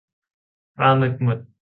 [0.75, 1.37] ปลาหมึกหมด